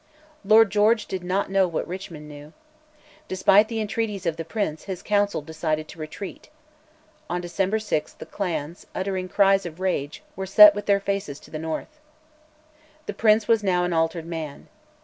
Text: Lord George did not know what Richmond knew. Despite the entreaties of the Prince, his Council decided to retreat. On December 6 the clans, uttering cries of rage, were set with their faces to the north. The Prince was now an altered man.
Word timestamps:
Lord 0.43 0.71
George 0.71 1.05
did 1.05 1.23
not 1.23 1.51
know 1.51 1.67
what 1.67 1.87
Richmond 1.87 2.27
knew. 2.27 2.53
Despite 3.27 3.67
the 3.67 3.79
entreaties 3.79 4.25
of 4.25 4.35
the 4.35 4.43
Prince, 4.43 4.85
his 4.85 5.03
Council 5.03 5.43
decided 5.43 5.87
to 5.89 5.99
retreat. 5.99 6.49
On 7.29 7.39
December 7.39 7.77
6 7.77 8.13
the 8.13 8.25
clans, 8.25 8.87
uttering 8.95 9.29
cries 9.29 9.63
of 9.63 9.79
rage, 9.79 10.23
were 10.35 10.47
set 10.47 10.73
with 10.73 10.87
their 10.87 10.99
faces 10.99 11.39
to 11.41 11.51
the 11.51 11.59
north. 11.59 11.99
The 13.05 13.13
Prince 13.13 13.47
was 13.47 13.61
now 13.63 13.83
an 13.83 13.93
altered 13.93 14.25
man. 14.25 14.69